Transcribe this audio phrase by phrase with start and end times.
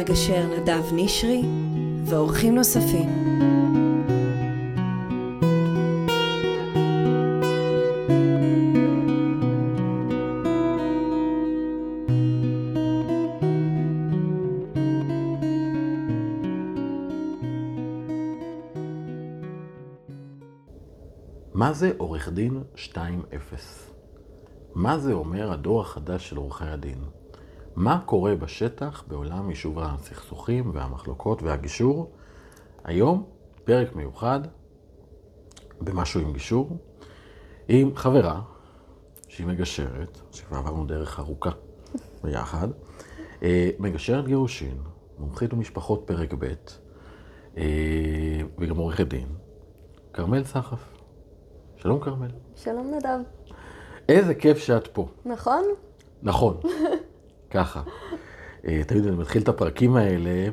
[0.00, 1.42] המגשר נדב נשרי
[2.04, 3.08] ואורחים נוספים.
[21.54, 22.98] מה זה עורך דין 2.0?
[24.74, 27.19] מה זה אומר הדור החדש של עורכי הדין?
[27.80, 32.10] מה קורה בשטח בעולם יישוב הסכסוכים והמחלוקות והגישור?
[32.84, 33.24] היום
[33.64, 34.40] פרק מיוחד
[35.80, 36.76] במשהו עם גישור,
[37.68, 38.40] עם חברה
[39.28, 41.50] שהיא מגשרת, שכבר עברנו דרך ארוכה
[42.24, 42.68] ביחד,
[43.42, 44.78] אה, מגשרת גירושין,
[45.18, 46.44] מומחית במשפחות פרק ב',
[47.56, 47.62] אה,
[48.58, 49.28] וגם עורכת דין,
[50.12, 50.84] כרמל סחף.
[51.76, 52.30] שלום כרמל.
[52.56, 53.18] שלום נדב.
[54.08, 55.08] איזה כיף שאת פה.
[55.24, 55.64] נכון?
[56.22, 56.60] נכון,
[57.50, 57.82] ככה.
[58.66, 60.48] אה, תמיד אני מתחיל את הפרקים האלה,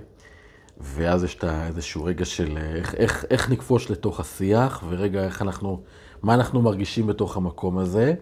[0.77, 5.41] ואז יש את איזשהו רגע של אה, איך, איך, איך נקפוש לתוך השיח, ורגע איך
[5.41, 5.81] אנחנו,
[6.21, 8.13] מה אנחנו מרגישים בתוך המקום הזה.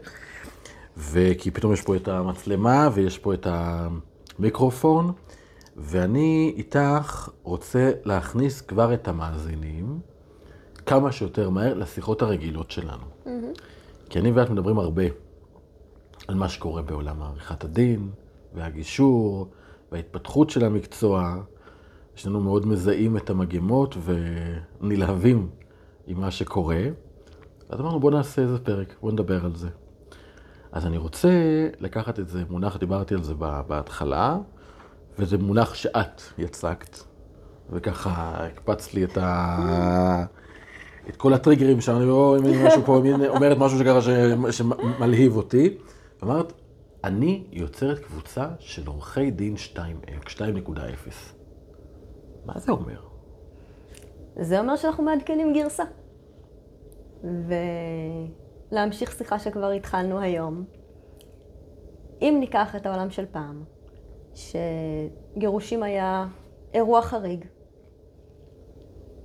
[0.98, 5.12] וכי פתאום יש פה את המצלמה, ויש פה את המיקרופון,
[5.78, 10.00] ואני איתך רוצה להכניס כבר את המאזינים.
[10.86, 13.04] כמה שיותר מהר לשיחות הרגילות שלנו.
[13.26, 13.30] Mm-hmm.
[14.10, 15.04] כי אני ואת מדברים הרבה
[16.28, 18.10] על מה שקורה בעולם עריכת הדין,
[18.56, 19.48] והגישור,
[19.92, 21.36] וההתפתחות של המקצוע.
[22.26, 23.98] לנו מאוד מזהים את המגמות
[24.82, 25.50] ונלהבים
[26.08, 26.84] עם מה שקורה.
[27.70, 29.70] אז אמרנו, בואו נעשה איזה פרק, בואו נדבר על זה.
[30.72, 31.30] אז אני רוצה
[31.80, 33.34] לקחת את זה, מונח, דיברתי על זה
[33.68, 34.38] בהתחלה,
[35.20, 36.98] וזה מונח שאת יצקת,
[37.70, 40.26] וככה הקפץ לי את ה...
[41.10, 44.00] את כל הטריגרים שאני לא, אם משהו פה, אומרת משהו שככה
[44.52, 45.78] שמלהיב אותי.
[46.24, 46.54] אמרת,
[47.06, 49.80] אני יוצרת קבוצה של עורכי דין 2.0.
[52.46, 53.00] מה זה אומר?
[54.40, 55.84] זה אומר שאנחנו מעדכנים גרסה.
[58.72, 60.66] ולהמשיך שיחה שכבר התחלנו היום.
[62.22, 63.64] אם ניקח את העולם של פעם,
[64.34, 66.28] שגירושים היה
[66.74, 67.46] אירוע חריג,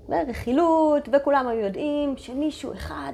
[0.09, 3.13] ורכילות, וכולם היו יודעים שמישהו אחד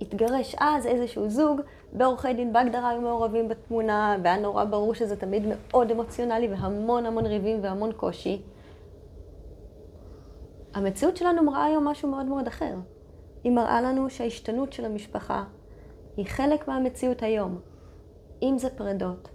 [0.00, 1.60] התגרש אז, איזשהו זוג,
[1.92, 7.26] בעורכי דין בהגדרה היו מעורבים בתמונה, והיה נורא ברור שזה תמיד מאוד אמוציונלי והמון המון
[7.26, 8.42] ריבים והמון קושי.
[10.74, 12.74] המציאות שלנו מראה היום משהו מאוד מאוד אחר.
[13.44, 15.44] היא מראה לנו שההשתנות של המשפחה
[16.16, 17.60] היא חלק מהמציאות היום.
[18.42, 19.28] אם זה פרדות,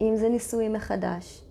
[0.00, 1.44] אם זה נישואים מחדש.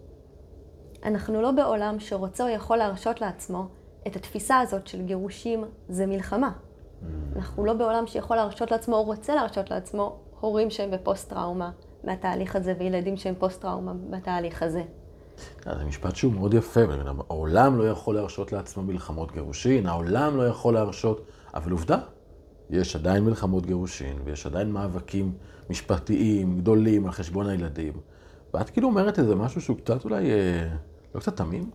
[1.03, 3.67] אנחנו לא בעולם שרוצה או יכול להרשות לעצמו
[4.07, 6.51] את התפיסה הזאת של גירושים זה מלחמה.
[6.51, 7.05] Mm.
[7.35, 11.71] אנחנו לא בעולם שיכול להרשות לעצמו או רוצה להרשות לעצמו הורים שהם בפוסט-טראומה
[12.03, 14.83] מהתהליך הזה וילדים שהם פוסט-טראומה בתהליך הזה.
[15.65, 16.81] זה משפט שהוא מאוד יפה,
[17.29, 21.97] העולם לא יכול להרשות לעצמו מלחמות גירושין, העולם לא יכול להרשות, אבל עובדה,
[22.69, 25.31] יש עדיין מלחמות גירושין, ויש עדיין מאבקים
[25.69, 27.93] משפטיים גדולים על חשבון הילדים.
[28.53, 30.69] ואת כאילו אומרת איזה משהו שהוא קצת אולי, אה,
[31.15, 31.69] לא קצת תמים?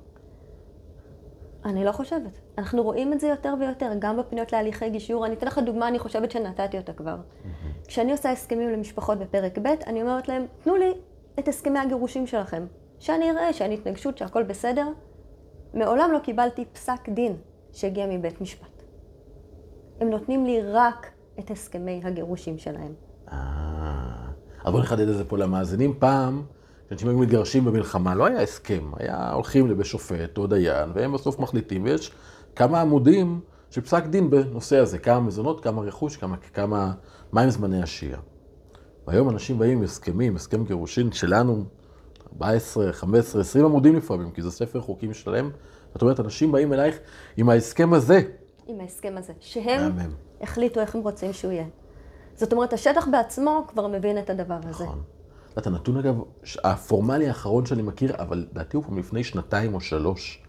[1.64, 2.38] אני לא חושבת.
[2.58, 5.26] אנחנו רואים את זה יותר ויותר, גם בפניות להליכי גישור.
[5.26, 7.16] אני אתן לך דוגמה, אני חושבת שנתתי אותה כבר.
[7.16, 7.86] Mm-hmm.
[7.88, 10.92] כשאני עושה הסכמים למשפחות בפרק ב', אני אומרת להם, תנו לי
[11.38, 12.66] את הסכמי הגירושים שלכם.
[12.98, 14.86] שאני אראה שאין התנגשות, שהכל בסדר.
[15.74, 17.36] מעולם לא קיבלתי פסק דין
[17.72, 18.82] שהגיע מבית משפט.
[20.00, 22.94] הם נותנים לי רק את הסכמי הגירושים שלהם.
[23.32, 23.36] אה,
[24.64, 25.94] אז בואו נחדד את זה פה למאזינים.
[25.98, 26.42] פעם...
[26.88, 31.38] שאנשים היו מתגרשים במלחמה, לא היה הסכם, היה הולכים לבית שופט או דיין, והם בסוף
[31.38, 32.12] מחליטים, ויש
[32.56, 33.40] כמה עמודים
[33.70, 36.92] של פסק דין בנושא הזה, כמה מזונות, כמה רכוש, כמה, כמה,
[37.32, 38.18] מהם זמני השהייה.
[39.06, 41.64] והיום אנשים באים עם הסכמים, הסכם גירושין שלנו,
[42.32, 45.50] 14, 15, 20 עמודים לפעמים, כי זה ספר חוקים שלם.
[45.92, 46.98] זאת אומרת, אנשים באים אלייך
[47.36, 48.20] עם ההסכם הזה.
[48.66, 49.92] עם ההסכם הזה, שהם
[50.40, 51.66] החליטו איך הם רוצים שהוא יהיה.
[52.34, 54.84] זאת אומרת, השטח בעצמו כבר מבין את הדבר הזה.
[54.84, 55.02] נכון.
[55.58, 56.14] את הנתון אגב,
[56.64, 60.42] הפורמלי האחרון שאני מכיר, אבל לדעתי הוא מלפני שנתיים או שלוש,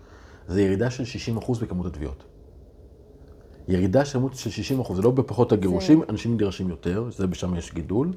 [0.48, 1.04] זה ירידה של
[1.38, 2.24] 60% בכמות התביעות.
[3.68, 6.06] ירידה של 60%, זה לא בפחות הגירושים, זה...
[6.10, 8.14] אנשים מתגרשים יותר, זה בשם יש גידול,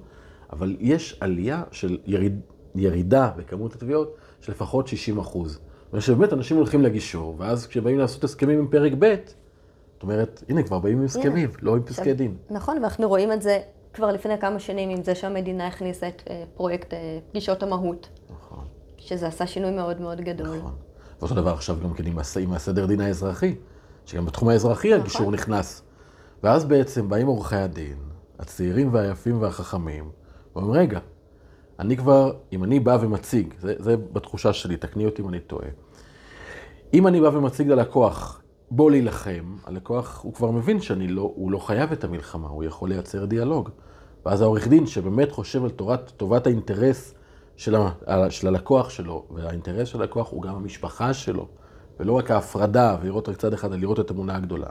[0.52, 2.40] אבל יש עלייה של יריד,
[2.75, 4.90] ירידה בכמות התביעות של לפחות
[5.35, 5.38] 60%.
[5.93, 9.14] ושבאמת אנשים הולכים לגישור, ואז כשבאים לעשות הסכמים עם פרק ב',
[9.94, 12.37] זאת אומרת, הנה, כבר באים עם הסכמים, לא עם פסקי דין.
[12.50, 13.61] נכון, ואנחנו רואים את זה
[13.94, 18.08] כבר לפני כמה שנים עם זה שהמדינה הכניסה את אה, פרויקט אה, פגישות המהות.
[18.31, 18.64] נכון.
[18.99, 20.56] שזה עשה שינוי מאוד מאוד גדול.
[20.56, 20.75] נכון.
[21.20, 23.55] ואותו דבר עכשיו גם כן עם, עם הסדר דין האזרחי,
[24.06, 25.00] שגם בתחום האזרחי נכון.
[25.00, 25.82] הגישור נכנס.
[26.43, 27.99] ואז בעצם באים עורכי הדין,
[28.38, 30.11] הצעירים והיפים והחכמים,
[30.55, 30.99] ואומרים, רגע,
[31.79, 35.69] אני כבר, אם אני בא ומציג, זה, זה בתחושה שלי, תקני אותי אם אני טועה,
[36.94, 41.59] אם אני בא ומציג ללקוח, בוא להילחם, הלקוח, הוא כבר מבין שאני לא, הוא לא
[41.59, 43.69] חייב את המלחמה, הוא יכול לייצר דיאלוג.
[44.26, 47.15] ואז העורך דין שבאמת חושב על תורת, טובת האינטרס
[47.56, 51.49] של, ה, של הלקוח שלו, והאינטרס של הלקוח הוא גם המשפחה שלו,
[52.00, 54.69] ולא רק ההפרדה, ולראות רק צד אחד, אלא לראות את התמונה הגדולה.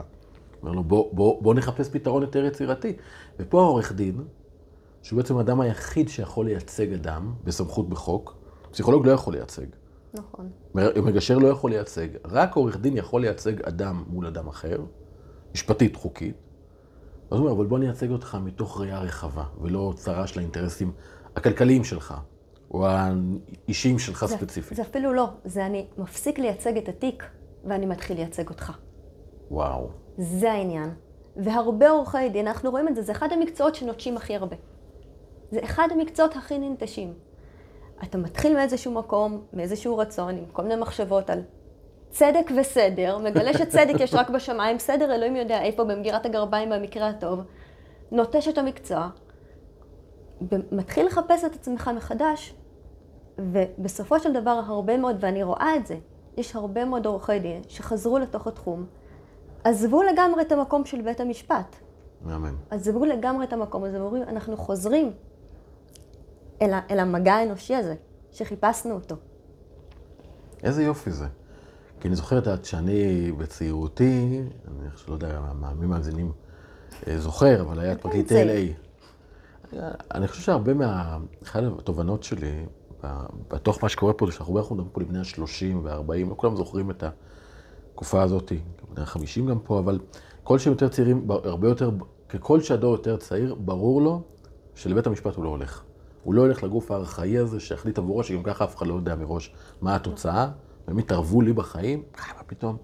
[0.62, 2.96] אומר לו, בוא, בוא, בוא נחפש פתרון יותר יצירתי.
[3.38, 4.24] ופה העורך דין,
[5.02, 8.36] שהוא בעצם האדם היחיד שיכול לייצג אדם בסמכות בחוק,
[8.70, 9.66] פסיכולוג לא יכול לייצג.
[10.14, 10.50] נכון.
[10.74, 14.80] מגשר לא יכול לייצג, רק עורך דין יכול לייצג אדם מול אדם אחר,
[15.54, 16.36] משפטית, חוקית.
[17.30, 20.92] אז הוא אומר, אבל בוא נייצג אותך מתוך ראייה רחבה, ולא צרה של האינטרסים
[21.36, 22.14] הכלכליים שלך,
[22.70, 24.76] או האישיים שלך זה, ספציפית.
[24.76, 27.24] זה אפילו לא, זה אני מפסיק לייצג את התיק,
[27.64, 28.72] ואני מתחיל לייצג אותך.
[29.50, 29.90] וואו.
[30.18, 30.90] זה העניין.
[31.36, 34.56] והרבה עורכי דין, אנחנו רואים את זה, זה אחד המקצועות שנוטשים הכי הרבה.
[35.50, 37.14] זה אחד המקצועות הכי ננטשים.
[38.02, 41.42] אתה מתחיל מאיזשהו מקום, מאיזשהו רצון, עם כל מיני מחשבות על
[42.10, 47.40] צדק וסדר, מגלה שצדק יש רק בשמיים, סדר אלוהים יודע איפה, במגירת הגרביים במקרה הטוב,
[48.10, 49.08] נוטש את המקצוע,
[50.72, 52.54] מתחיל לחפש את עצמך מחדש,
[53.38, 55.96] ובסופו של דבר הרבה מאוד, ואני רואה את זה,
[56.36, 58.86] יש הרבה מאוד עורכי דין שחזרו לתוך התחום,
[59.64, 61.76] עזבו לגמרי את המקום של בית המשפט.
[62.24, 62.54] מאמן.
[62.70, 65.12] עזבו לגמרי את המקום הזה, ואומרים, אנחנו חוזרים
[66.62, 67.94] אל, אל המגע האנושי הזה,
[68.32, 69.16] שחיפשנו אותו.
[70.62, 71.26] איזה יופי זה.
[72.00, 76.32] כי אני זוכר את שאני בצעירותי, אני לא יודע מה מי מאזינים
[77.06, 78.34] אה, זוכר, אבל היה את פרקליט LA.
[80.14, 81.18] אני חושב שהרבה מה...
[81.42, 82.66] אחת התובנות שלי,
[83.48, 86.90] בתוך מה שקורה פה, זה שאנחנו בערך מדברים פה לבני ה-30 וה-40, לא כולם זוכרים
[86.90, 87.04] את
[87.92, 88.52] התקופה הזאת,
[88.94, 89.98] בני ה-50 גם פה, אבל
[90.44, 91.90] כל שהם יותר צעירים, הרבה יותר,
[92.28, 94.22] ככל שהדור יותר צעיר, ברור לו
[94.74, 95.82] שלבית המשפט הוא לא הולך.
[96.28, 99.54] הוא לא הולך לגוף הארכאי הזה שיחליט עבורו, שגם ככה אף אחד לא יודע מראש
[99.80, 100.48] מה התוצאה,
[100.86, 102.02] והם התערבו לי בחיים,
[102.36, 102.76] מה פתאום?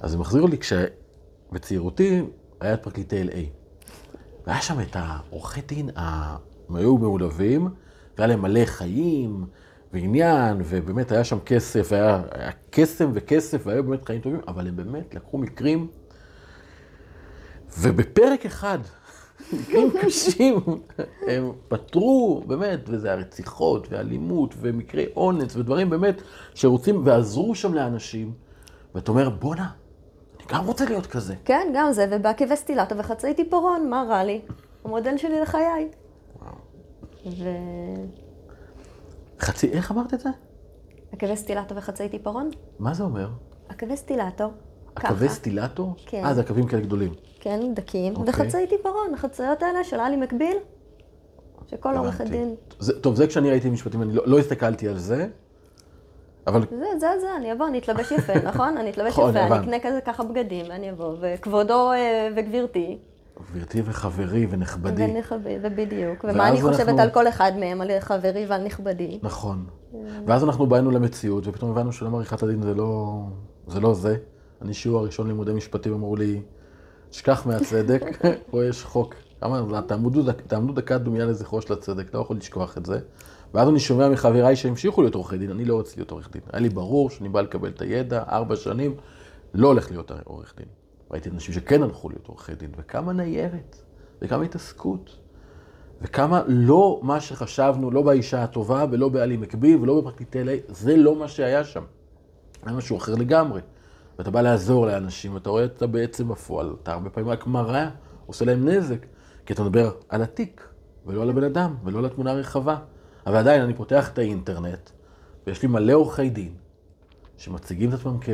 [0.00, 2.22] אז זה מחזיר לי כשבצעירותי
[2.60, 3.36] היה את פרקליטי LA.
[4.46, 7.68] והיה שם את העורכי דין, הם היו מעולבים,
[8.16, 9.46] והיה להם מלא חיים
[9.92, 14.76] ועניין, ובאמת היה שם כסף, היה, היה קסם וכסף, והיו באמת חיים טובים, אבל הם
[14.76, 15.88] באמת לקחו מקרים,
[17.78, 18.78] ובפרק אחד
[19.52, 20.60] מקרים קשים,
[21.26, 26.22] הם פתרו, באמת, וזה הרציחות ואלימות ומקרי אונס ודברים באמת
[26.54, 28.32] שרוצים ועזרו שם לאנשים.
[28.94, 29.70] ואתה אומר, בואנה,
[30.38, 31.34] אני גם רוצה להיות כזה.
[31.44, 34.40] כן, גם זה, ובעקבי סטילטו וחצאי טיפורון, מה רע לי?
[34.84, 35.88] המודל שלי לחיי.
[37.26, 37.48] ו...
[39.40, 40.30] חצי, איך אמרת את זה?
[41.12, 42.50] עקבי סטילטו וחצאי טיפורון.
[42.78, 43.28] מה זה אומר?
[43.68, 44.50] עקבי סטילטו.
[44.96, 45.94] עקבי סטילטו?
[46.06, 46.24] כן.
[46.24, 47.12] אה, זה עקבים כאלה גדולים.
[47.40, 48.30] כן, דקים, אוקיי.
[48.30, 50.56] וחצאי טיפרון, החצאיות האלה של עלי מקביל,
[51.70, 52.54] שכל עורך הדין...
[52.78, 55.26] זה, טוב, זה כשאני ראיתי משפטים, אני לא, לא הסתכלתי על זה,
[56.46, 56.60] אבל...
[56.70, 58.76] זה, זה, זה, אני אבוא, אני אתלבש יפה, נכון?
[58.76, 62.98] אני אתלבש יפה, אני אקנה כזה ככה בגדים, ואני אבוא, וכבודו אה, וגבירתי.
[63.50, 65.04] גבירתי וחברי ונכבדי.
[65.04, 66.24] ונכבדי, ובדיוק.
[66.24, 67.02] ומה אני חושבת אנחנו...
[67.02, 69.18] על כל אחד מהם, על חברי ועל נכבדי.
[69.22, 69.66] נכון.
[70.26, 73.22] ואז אנחנו באנו למציאות, ופתאום הבנו שלום עריכת הדין זה לא
[73.66, 73.80] זה.
[73.80, 74.16] לא זה.
[74.62, 76.40] אני שיעור הראשון לימודי משפטים אמרו לי,
[77.12, 78.02] שכח מהצדק,
[78.50, 79.14] פה יש חוק.
[79.86, 82.98] תעמדו, תעמדו דקה דומייה לזכרו של הצדק, לא יכול לשכוח את זה.
[83.54, 86.42] ואז אני שומע מחבריי שהמשיכו להיות עורכי דין, אני לא רוצה להיות עורך דין.
[86.52, 88.94] היה לי ברור שאני בא לקבל את הידע, ארבע שנים,
[89.54, 90.66] לא הולך להיות עורך דין.
[91.10, 93.82] ראיתי אנשים שכן הלכו להיות עורכי דין, וכמה ניירת,
[94.22, 95.16] וכמה התעסקות,
[96.02, 101.16] וכמה לא מה שחשבנו, לא באישה הטובה, ולא בעלי מקביל, ולא בפרקליטי אלי, זה לא
[101.16, 101.82] מה שהיה שם.
[102.64, 103.60] היה משהו אחר לגמרי.
[104.18, 107.90] ואתה בא לעזור לאנשים, ואתה רואה את זה בעצם בפועל, אתה הרבה פעמים רק מראה,
[108.26, 109.06] עושה להם נזק,
[109.46, 110.68] כי אתה מדבר על התיק,
[111.06, 112.76] ולא על הבן אדם, ולא על התמונה הרחבה.
[113.26, 114.90] אבל עדיין, אני פותח את האינטרנט,
[115.46, 116.54] ויש לי מלא עורכי דין,
[117.36, 118.28] שמציגים את עצמם כ...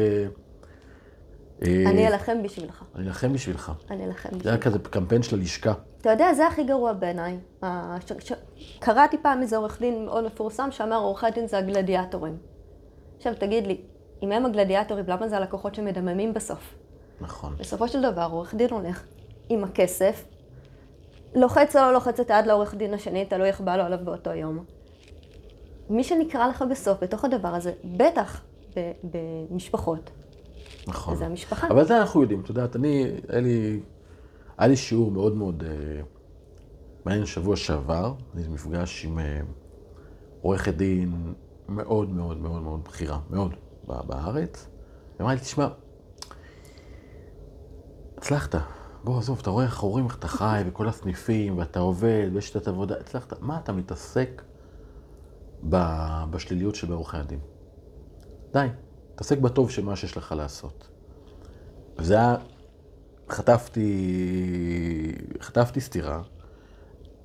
[1.63, 2.85] אה, אני אלחם בשבילך.
[2.95, 3.73] אני אלחם בשבילך.
[3.91, 4.45] אני אלחם בשבילך.
[4.45, 5.73] זה היה כזה קמפיין של הלשכה.
[6.01, 7.39] אתה יודע, זה הכי גרוע בעיניי.
[8.79, 12.37] קראתי פעם איזה עורך דין מאוד מפורסם שאמר, עורכי דין זה הגלדיאטורים.
[13.17, 13.81] עכשיו תגיד לי,
[14.25, 16.75] אם הם הגלדיאטורים, למה זה הלקוחות שמדממים בסוף?
[17.21, 17.57] נכון.
[17.59, 19.05] בסופו של דבר, עורך דין הולך
[19.49, 20.25] עם הכסף,
[21.35, 24.31] לוחץ או לא לוחץ את היד לעורך דין השני, תלוי איך בא לו עליו באותו
[24.31, 24.65] יום.
[25.91, 28.43] מי שנקרא לך בסוף, בתוך הדבר הזה, בטח
[29.05, 30.11] במשפחות,
[30.87, 31.17] נכון.
[31.17, 31.69] זה המשפחה.
[31.69, 33.81] אבל זה אנחנו יודעים, את יודעת, אני, היה לי,
[34.59, 36.01] היה לי שיעור מאוד מאוד אה,
[37.05, 39.41] מעניין שבוע שעבר, אני מפגש עם אה,
[40.43, 41.35] עורכת דין
[41.69, 43.55] מאוד מאוד מאוד מאוד בכירה, מאוד,
[43.87, 44.69] בארץ.
[45.19, 45.69] היא אמרה לי, תשמע,
[48.19, 48.55] הצלחת.
[49.05, 52.69] בוא, עזוב, אתה רואה איך הורים, איך אתה חי, וכל הסניפים, ואתה עובד, ויש את
[52.69, 53.41] עבודה, הצלחת.
[53.41, 54.43] מה אתה מתעסק
[56.31, 57.41] בשליליות של עורכי הדין?
[58.53, 58.67] די.
[59.15, 60.89] תעסק בטוב של מה שיש לך לעשות.
[61.99, 62.37] וזה היה,
[63.29, 66.23] חטפתי, חטפתי סטירה,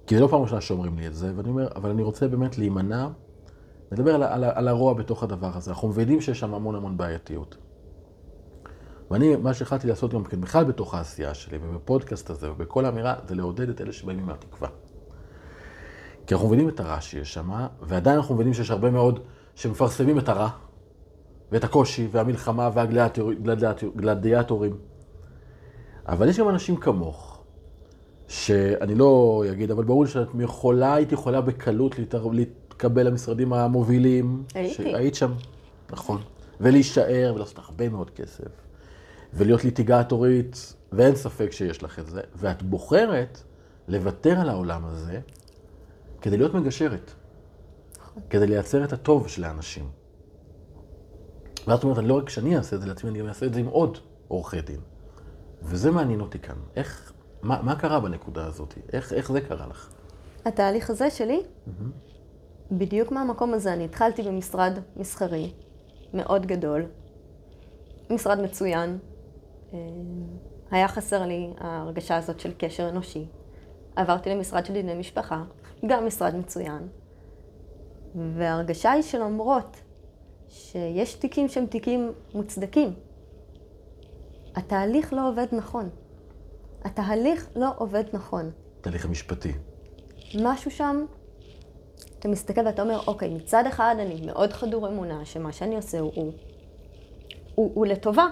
[0.08, 2.58] כי זה לא פעם ראשונה שאומרים לי את זה, ואני אומר, אבל אני רוצה באמת
[2.58, 3.08] להימנע,
[3.92, 5.72] לדבר על, על, על הרוע בתוך הדבר הזה.
[5.72, 7.58] אנחנו מבינים שיש שם המון המון בעייתיות.
[9.12, 13.36] ואני, מה שהחלטתי לעשות גם כן, בכלל בתוך העשייה שלי, ובפודקאסט הזה, ובכל אמירה, זה
[13.36, 14.70] לעודד את אלה שבאים עם התקווה.
[16.28, 17.50] כי אנחנו מבינים את הרע שיש שם,
[17.82, 19.20] ועדיין אנחנו מבינים שיש הרבה מאוד
[19.56, 20.50] שמפרסמים את הרע,
[21.52, 24.78] ואת הקושי, והמלחמה, והגלדיאטורים.
[26.08, 27.44] אבל יש גם אנשים כמוך,
[28.28, 32.00] שאני לא אגיד, אבל ברור שאת יכולה, היית יכולה בקלות
[32.80, 34.44] להתקבל למשרדים המובילים.
[34.54, 34.96] הייתי.
[34.96, 35.34] היית שם,
[35.92, 36.22] נכון.
[36.60, 38.48] ולהישאר, ולעשות הרבה מאוד כסף.
[39.34, 42.22] ולהיות ליטיגטורית, ואין ספק שיש לך את זה.
[42.36, 43.42] ואת בוחרת
[43.88, 45.20] לוותר על העולם הזה
[46.22, 47.12] כדי להיות מגשרת.
[48.30, 49.90] כדי לייצר את הטוב של האנשים.
[51.68, 53.66] ואת אומרת, לא רק שאני אעשה את זה לעצמי, אני גם אעשה את זה עם
[53.66, 54.80] עוד עורכי דין.
[55.62, 56.56] וזה מעניין אותי כאן.
[56.76, 58.74] איך, מה, מה קרה בנקודה הזאת?
[58.94, 59.90] איך, איך זה קרה לך?
[60.46, 61.42] התהליך הזה שלי,
[62.72, 65.54] בדיוק מהמקום הזה, אני התחלתי במשרד מסחרי
[66.14, 66.86] מאוד גדול,
[68.10, 68.98] משרד מצוין.
[69.74, 69.80] אה,
[70.72, 73.26] היה חסר לי ההרגשה הזאת של קשר אנושי.
[73.96, 75.44] עברתי למשרד של דיני משפחה,
[75.86, 76.88] גם משרד מצוין.
[78.16, 79.78] וההרגשה היא שלמרות
[80.48, 82.94] שיש תיקים שהם תיקים מוצדקים,
[84.56, 85.90] התהליך לא עובד נכון.
[86.84, 88.52] התהליך לא עובד נכון.
[88.82, 89.52] תהליך המשפטי.
[90.44, 91.06] משהו שם,
[92.20, 96.12] אתה מסתכל ואתה אומר, אוקיי, מצד אחד אני מאוד חדור אמונה שמה שאני עושה הוא,
[96.16, 96.32] הוא,
[97.56, 98.28] הוא, הוא לטובה.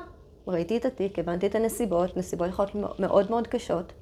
[0.47, 3.93] ראיתי את התיק, הבנתי את הנסיבות, נסיבות יכולות להיות מאוד מאוד קשות,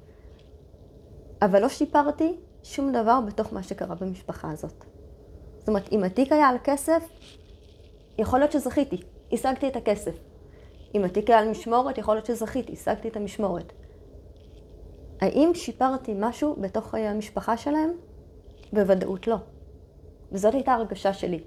[1.42, 4.84] אבל לא שיפרתי שום דבר בתוך מה שקרה במשפחה הזאת.
[5.58, 7.08] זאת אומרת, אם התיק היה על כסף,
[8.18, 9.02] יכול להיות שזכיתי,
[9.32, 10.14] השגתי את הכסף.
[10.94, 13.72] אם התיק היה על משמורת, יכול להיות שזכיתי, השגתי את המשמורת.
[15.20, 17.90] האם שיפרתי משהו בתוך חיי המשפחה שלהם?
[18.72, 19.36] בוודאות לא.
[20.32, 21.40] וזאת הייתה הרגשה שלי.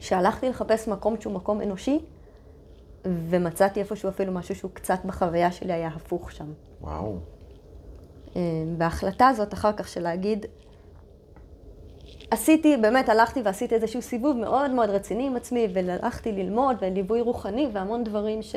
[0.00, 1.98] שהלכתי לחפש מקום שהוא מקום אנושי,
[3.04, 6.52] ומצאתי איפשהו אפילו משהו שהוא קצת בחוויה שלי היה הפוך שם.
[6.80, 7.16] וואו.
[8.36, 8.40] אה,
[8.78, 10.46] וההחלטה הזאת אחר כך של להגיד,
[12.30, 17.68] עשיתי, באמת הלכתי ועשיתי איזשהו סיבוב מאוד מאוד רציני עם עצמי, והלכתי ללמוד וליווי רוחני
[17.72, 18.54] והמון דברים ש...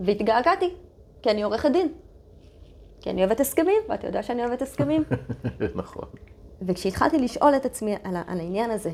[0.00, 0.74] והתגעגעתי,
[1.22, 1.88] כי אני עורכת דין.
[3.00, 5.04] כי אני אוהבת הסכמים, ואתה יודע שאני אוהבת הסכמים.
[5.74, 6.08] נכון.
[6.62, 8.90] וכשהתחלתי לשאול את עצמי על, על העניין הזה,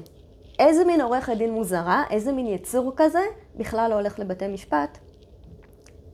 [0.58, 3.22] איזה מין עורכת דין מוזרה, איזה מין יצור כזה,
[3.56, 4.98] בכלל לא הולך לבתי משפט,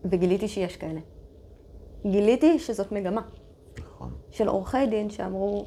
[0.05, 1.01] וגיליתי שיש כאלה.
[2.07, 3.23] גיליתי שזאת מגמה.
[3.79, 4.13] נכון.
[4.31, 5.65] של עורכי דין שאמרו,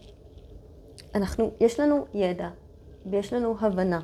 [1.15, 2.49] אנחנו, יש לנו ידע
[3.05, 3.99] ויש לנו הבנה,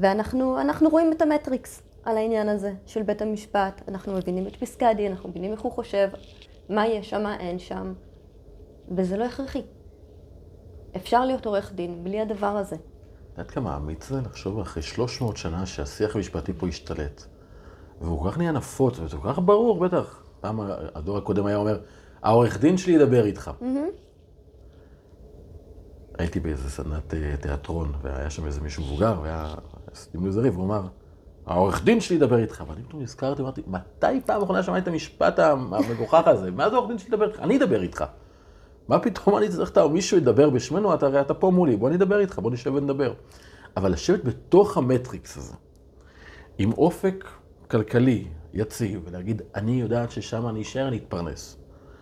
[0.00, 4.84] ואנחנו אנחנו רואים את המטריקס על העניין הזה של בית המשפט, אנחנו מבינים את פסקי
[4.84, 6.08] הדין, אנחנו מבינים איך הוא חושב,
[6.68, 7.92] מה יש שם, מה אין שם,
[8.96, 9.62] וזה לא הכרחי.
[10.96, 12.76] אפשר להיות עורך דין בלי הדבר הזה.
[12.76, 17.24] את יודעת כמה אמיץ זה לחשוב אחרי 300 שנה שהשיח המשפטי פה השתלט.
[18.00, 20.22] והוא כל כך נהיה נפוץ, וזה כל כך ברור, בטח.
[20.40, 20.60] פעם
[20.94, 21.80] הדור הקודם היה אומר,
[22.22, 23.50] העורך דין שלי ידבר איתך.
[26.18, 29.54] הייתי באיזה סדנת אה, תיאטרון, והיה שם איזה מישהו מבוגר, והיה
[29.94, 30.82] סיום איזה ריב, הוא אמר,
[31.46, 32.64] העורך דין שלי ידבר איתך.
[32.68, 36.50] ואני פתאום נזכרתי, אמרתי, מתי פעם אחרונה שמעתי את המשפט המגוחך הזה?
[36.50, 37.40] מה זה העורך דין שלי ידבר איתך?
[37.40, 38.04] אני אדבר איתך.
[38.88, 42.20] מה פתאום אני צריך את מישהו ידבר בשמנו, אתה הרי אתה פה מולי, בוא נדבר
[42.20, 43.14] איתך, בוא נשב ונדבר.
[43.76, 45.54] אבל לשבת בתוך המטריקס הזה,
[46.58, 47.24] עם אופק
[47.70, 51.58] כלכלי יציב, ולהגיד, אני יודעת ששם אני אשאר, אני אתפרנס.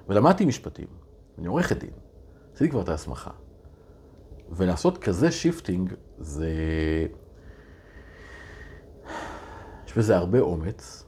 [0.09, 0.87] ולמדתי משפטים,
[1.39, 1.91] אני עורכת דין,
[2.55, 3.31] עשיתי כבר את ההסמכה.
[4.51, 6.49] ולעשות כזה shifting, זה...
[9.87, 11.07] יש בזה הרבה אומץ,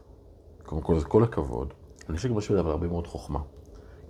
[0.62, 1.74] קודם כל, זה כל הכבוד.
[2.08, 3.40] אני חושב גם שיש בזה הרבה מאוד חוכמה.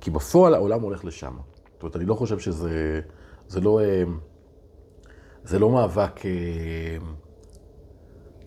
[0.00, 1.36] כי בפועל העולם הולך לשם.
[1.82, 3.00] זאת אומרת, אני לא חושב שזה...
[3.48, 3.80] זה לא...
[3.80, 4.02] אה,
[5.44, 6.26] זה לא מאבק...
[6.26, 6.96] אה,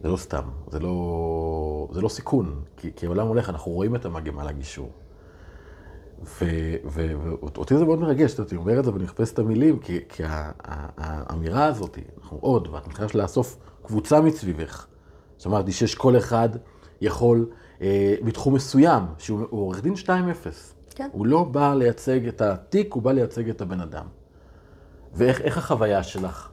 [0.02, 4.06] זה לא סתם, זה לא, זה לא סיכון, כי, כי העולם הולך, אנחנו רואים את
[4.06, 4.92] המגמה לגישור.
[6.84, 10.24] ואותי זה מאוד מרגש, אני אומר את זה ואני מחפש את המילים, כי, כי
[10.98, 14.88] האמירה הזאת, אנחנו עוד, ואת מתחילה לאסוף קבוצה מסביבך.
[15.38, 16.50] זאת אומרת, שיש כל אחד
[17.02, 17.50] יכול,
[17.82, 20.75] אה, בתחום מסוים, שהוא עורך דין 2-0.
[20.96, 21.10] כן.
[21.12, 24.06] הוא לא בא לייצג את התיק, הוא בא לייצג את הבן אדם.
[25.14, 26.50] ואיך החוויה שלך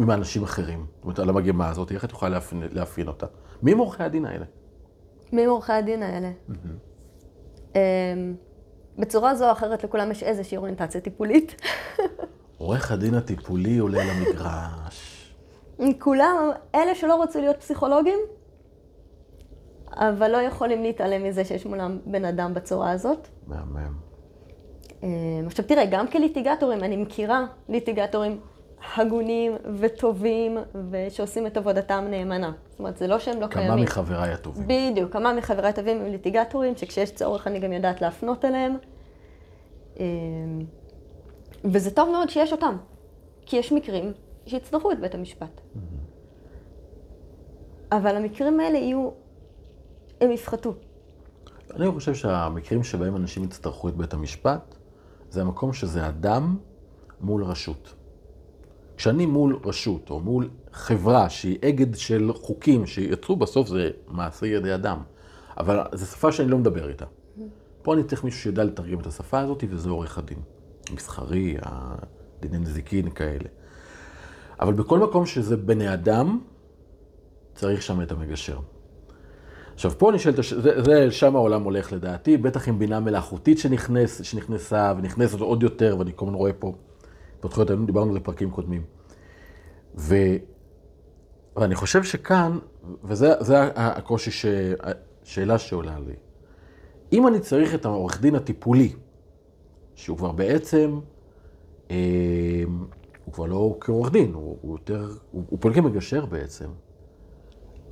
[0.00, 0.86] עם האנשים אחרים?
[0.96, 3.26] זאת אומרת, על המגמה הזאת, איך את יכולה להפין, להפין אותה?
[3.62, 4.44] מי הם עורכי הדין האלה?
[5.32, 6.30] מי הם עורכי הדין האלה?
[6.48, 7.74] Mm-hmm.
[8.98, 11.62] בצורה זו או אחרת לכולם יש איזושהי אוריינטציה טיפולית.
[12.58, 15.34] עורך הדין הטיפולי עולה למגרש.
[15.98, 18.18] כולם, אלה שלא רצו להיות פסיכולוגים,
[19.92, 23.28] אבל לא יכולים להתעלם מזה שיש מולם בן אדם בצורה הזאת.
[23.46, 23.92] מהמם.
[25.02, 25.08] אה,
[25.46, 28.40] עכשיו תראה, גם כליטיגטורים, אני מכירה ליטיגטורים
[28.96, 30.58] הגונים וטובים
[30.90, 32.52] ושעושים את עבודתם נאמנה.
[32.70, 33.84] זאת אומרת, זה לא שהם לא כמה קיימים.
[33.84, 34.64] מחבריי הטובים.
[34.66, 38.76] בדיוק, כמה מחבריי הטובים הם ליטיגטורים, שכשיש צורך אני גם יודעת להפנות אליהם.
[40.00, 40.04] אה,
[41.64, 42.76] וזה טוב מאוד שיש אותם,
[43.46, 44.12] כי יש מקרים
[44.46, 45.60] שיצטרכו את בית המשפט.
[47.92, 49.10] אבל המקרים האלה יהיו,
[50.20, 50.74] הם יפחתו.
[51.74, 54.74] אני חושב שהמקרים שבהם אנשים יצטרכו את בית המשפט,
[55.30, 56.56] זה המקום שזה אדם
[57.20, 57.94] מול רשות.
[58.96, 64.74] כשאני מול רשות, או מול חברה שהיא אגד של חוקים שיצאו, בסוף זה מעשה ידי
[64.74, 65.02] אדם.
[65.56, 67.04] אבל זו שפה שאני לא מדבר איתה.
[67.82, 70.38] פה אני צריך מישהו שיודע לתרגם את השפה הזאת, וזה עורך הדין.
[70.94, 71.56] מסחרי,
[72.40, 73.48] דיני נזיקין כאלה.
[74.60, 76.40] אבל בכל מקום שזה בני אדם,
[77.54, 78.58] צריך שם את המגשר.
[79.80, 84.92] עכשיו, פה נשאלת, זה, זה שם העולם הולך לדעתי, בטח עם בינה מלאכותית שנכנס, שנכנסה
[84.98, 86.72] ונכנסת עוד יותר, ואני כל הזמן רואה פה
[87.36, 88.82] התפתחויות, האלה, דיברנו על זה בפרקים קודמים.
[89.96, 90.14] ו,
[91.56, 92.58] ואני חושב שכאן,
[93.04, 94.46] וזה זה הקושי, ש,
[95.22, 96.14] השאלה שעולה לי,
[97.12, 98.92] אם אני צריך את העורך דין הטיפולי,
[99.94, 101.00] שהוא כבר בעצם,
[101.90, 101.96] אה,
[103.24, 106.68] הוא כבר לא כעורך דין, הוא, הוא יותר, הוא, הוא פועל כמגשר בעצם,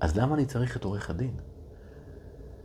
[0.00, 1.48] אז למה אני צריך את עורך הדין?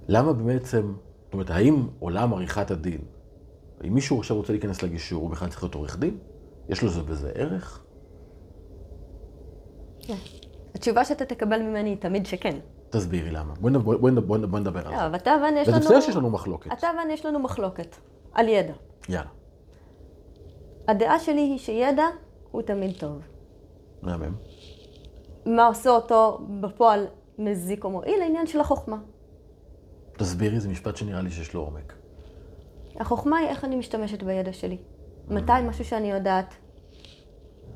[0.08, 0.94] למה בעצם,
[1.26, 3.02] זאת אומרת, האם עולם עריכת הדין,
[3.88, 6.18] אם מישהו עכשיו רוצה להיכנס לגישור, הוא בכלל צריך להיות עורך דין?
[6.70, 7.84] יש לו זה בזה ערך?
[10.76, 12.60] התשובה שאתה תקבל ממני היא תמיד שכן.
[12.90, 13.54] תסבירי למה.
[13.54, 15.06] בואי נדבר, על לא, זה.
[15.06, 15.86] אבל אתה ואני יש וזה לנו...
[15.86, 16.72] בסדר שיש לנו מחלוקת.
[16.74, 17.96] אתה ואני יש לנו מחלוקת
[18.34, 18.74] על ידע.
[19.10, 19.30] יאללה,
[20.88, 22.06] הדעה שלי היא שידע
[22.52, 23.22] הוא תמיד טוב.
[24.02, 24.36] מהמם.
[25.46, 27.06] מה עושה אותו בפועל
[27.38, 28.22] מזיק או מועיל?
[28.22, 28.98] העניין של החוכמה.
[30.18, 31.94] תסבירי, זה משפט שנראה לי שיש לו עומק.
[33.00, 34.78] החוכמה היא איך אני משתמשת בידע שלי.
[35.28, 36.54] מתי משהו שאני יודעת,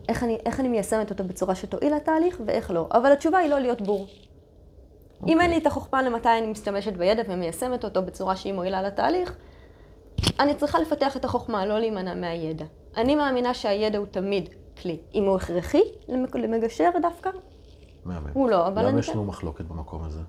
[0.10, 2.88] איך אני, איך אני מיישמת אותו בצורה שתועיל לתהליך ואיך לא.
[2.92, 4.08] אבל התשובה היא לא להיות בור.
[5.28, 9.36] אם אין לי את החוכמה למתי אני משתמשת בידע ומיישמת אותו בצורה שהיא מועילה לתהליך,
[10.40, 12.66] אני צריכה לפתח את החוכמה, לא להימנע מהידע.
[12.98, 14.50] אני מאמינה שהידע הוא תמיד
[14.82, 14.98] כלי.
[15.14, 17.30] אם הוא הכרחי למג- למגשר דווקא,
[18.06, 18.30] מהמם.
[18.34, 19.14] הוא לא, אבל למה אני יש כן.
[19.14, 20.20] לנו מחלוקת במקום הזה?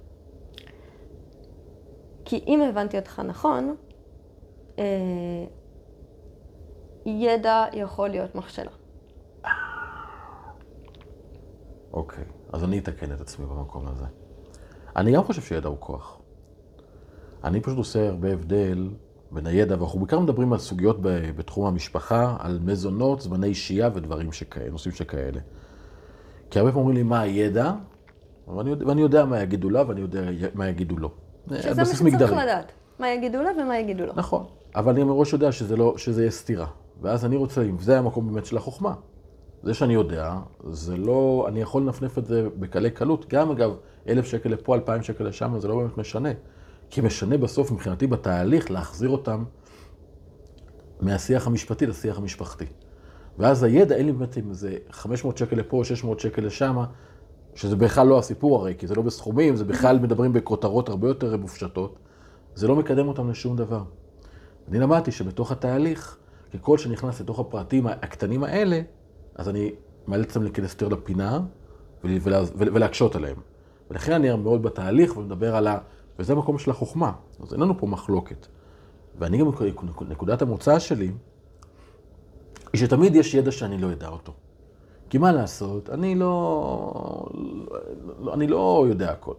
[2.29, 3.77] כי אם הבנתי אותך נכון,
[4.79, 4.85] אה,
[7.07, 8.71] ידע יכול להיות מכשלה.
[11.93, 14.05] אוקיי, אז אני אתקן את עצמי במקום הזה.
[14.97, 16.21] אני גם חושב שידע הוא כוח.
[17.45, 18.91] אני פשוט עושה הרבה הבדל
[19.31, 20.97] בין הידע, ואנחנו בעיקר מדברים על סוגיות
[21.37, 25.41] בתחום המשפחה, על מזונות, זמני שהייה ודברים שכאלה, נושאים שכאלה.
[26.51, 27.73] כי הרבה פעמים אומרים לי, מה הידע?
[28.57, 30.21] ואני יודע, ואני יודע מה יגידו לה, ואני יודע
[30.55, 31.28] מה יגידו לו.
[31.57, 32.37] שזה מה שצריך מגדרי.
[32.43, 32.73] לדעת.
[32.99, 34.13] מה יגידו לה ומה יגידו לו.
[34.17, 36.67] נכון, אבל אני מראש יודע שזה לא, שזה יהיה סתירה.
[37.01, 38.95] ואז אני רוצה, אם זה המקום באמת של החוכמה.
[39.63, 40.35] זה שאני יודע,
[40.71, 43.29] זה לא, אני יכול לנפנף את זה בקלי קלות.
[43.29, 43.77] גם אגב,
[44.09, 46.29] אלף שקל לפה, אלפיים שקל לשם, זה לא באמת משנה.
[46.91, 49.45] כי משנה בסוף מבחינתי בתהליך להחזיר אותם
[51.01, 52.65] מהשיח המשפטי לשיח המשפחתי.
[53.39, 56.77] ואז הידע, אין לי באמת אם זה 500 שקל לפה, 600 שקל לשם,
[57.55, 61.37] שזה בכלל לא הסיפור הרי, כי זה לא בסכומים, זה בכלל מדברים בכותרות הרבה יותר
[61.37, 61.99] מופשטות.
[62.55, 63.83] זה לא מקדם אותם לשום דבר.
[64.69, 66.17] אני למדתי שבתוך התהליך,
[66.55, 68.81] ככל שנכנס לתוך הפרטים הקטנים האלה,
[69.35, 69.73] אז אני
[70.09, 71.41] מאלץ אותם להיכנס יותר לפינה
[72.05, 73.37] ול- ולה- ול- ולהקשות עליהם.
[73.91, 75.79] ולכן אני מאוד בתהליך ומדבר על ה...
[76.19, 77.13] וזה המקום של החוכמה.
[77.43, 78.47] אז אין לנו פה מחלוקת.
[79.19, 79.51] ואני גם,
[80.09, 81.13] נקודת המוצא שלי,
[82.73, 84.33] היא שתמיד יש ידע שאני לא יודע אותו.
[85.11, 87.27] כי מה לעשות, אני לא...
[88.21, 89.35] לא אני לא יודע הכל.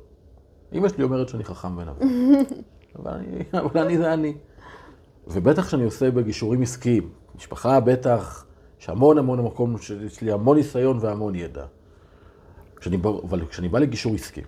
[0.74, 1.98] אמא שלי אומרת שאני חכם ונבון.
[3.00, 4.38] אבל אני, אבל אני זה אני.
[5.28, 8.46] ובטח כשאני עושה בגישורים עסקיים, משפחה בטח,
[8.82, 11.66] יש המון המון מקום, יש לי המון ניסיון והמון ידע.
[12.76, 14.42] כשאני, בא- אבל כשאני בא לגישור עסקי,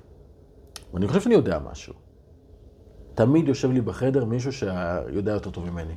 [0.94, 1.94] ואני חושב שאני יודע משהו,
[3.16, 5.94] תמיד יושב לי בחדר מישהו שיודע יותר טוב ממני.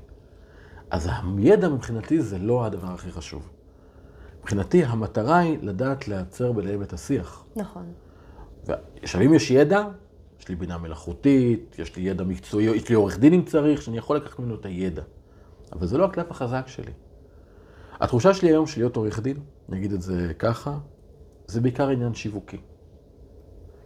[0.91, 1.09] אז
[1.39, 3.51] הידע מבחינתי זה לא הדבר הכי חשוב.
[4.45, 7.45] מבחינתי המטרה היא לדעת לייצר ביניהם את השיח.
[7.57, 7.93] נכון.
[9.03, 9.85] עכשיו, אם יש ידע,
[10.41, 13.99] יש לי בינה מלאכותית, יש לי ידע מקצועי, יש לי עורך דין אם צריך, שאני
[13.99, 15.03] יכול לקחת ממנו את הידע.
[15.73, 16.93] אבל זה לא הקלף החזק שלי.
[18.01, 19.37] התחושה שלי היום של להיות עורך דין,
[19.69, 20.79] נגיד את זה ככה,
[21.47, 22.59] זה בעיקר עניין שיווקי.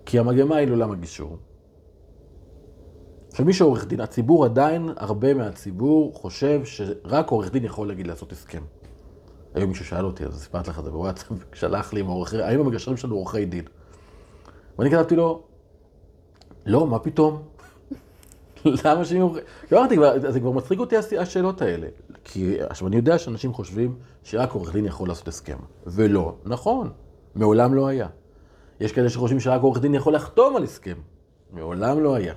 [0.06, 1.36] כי המגמה היא לעולם הגישור.
[3.30, 8.32] עכשיו, מי שעורך דין, הציבור עדיין, הרבה מהציבור חושב שרק עורך דין יכול להגיד לעשות
[8.32, 8.62] הסכם.
[9.54, 11.28] היום מישהו שאל אותי, אז סיפרתי לך את זה בוואטסאפ,
[11.60, 13.64] שלח לי עם עורכי, האם המגשרים שלנו עורכי דין?
[14.78, 15.42] ואני כתבתי לו,
[16.66, 17.42] לא, מה פתאום?
[18.84, 19.40] למה שהם עורכי...
[19.72, 19.96] לא אמרתי,
[20.32, 21.86] זה כבר מצחיק אותי השאלות האלה.
[22.24, 25.56] כי עכשיו, אני יודע שאנשים חושבים שרק עורך דין יכול לעשות הסכם.
[25.86, 26.90] ולא, נכון,
[27.34, 28.06] מעולם לא היה.
[28.80, 30.96] יש כאלה שחושבים שרק עורך דין יכול לחתום על הסכם.
[31.52, 32.34] מעולם לא היה.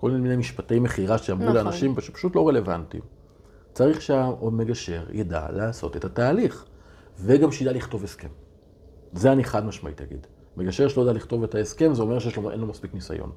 [0.00, 1.56] כל מיני משפטי מכירה שאמרו נכון.
[1.56, 3.02] לאנשים שפשוט לא רלוונטיים.
[3.72, 6.64] צריך שהמגשר ידע לעשות את התהליך,
[7.18, 8.28] וגם שידע לכתוב הסכם.
[9.12, 10.26] זה אני חד משמעית אגיד.
[10.56, 13.30] מגשר שלא יודע לכתוב את ההסכם, זה אומר שאין לו מספיק ניסיון.